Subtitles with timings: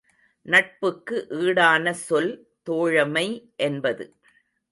[0.45, 2.31] நட்புக்கு ஈடான சொல்
[2.63, 3.27] தோழமை
[3.57, 4.05] என்பது.